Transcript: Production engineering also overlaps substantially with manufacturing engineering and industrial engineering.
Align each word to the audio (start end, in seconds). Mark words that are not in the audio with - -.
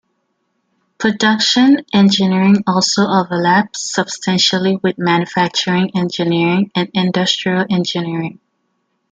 Production 0.97 1.85
engineering 1.93 2.63
also 2.65 3.03
overlaps 3.07 3.93
substantially 3.93 4.79
with 4.81 4.97
manufacturing 4.97 5.91
engineering 5.95 6.71
and 6.73 6.89
industrial 6.95 7.67
engineering. 7.69 8.39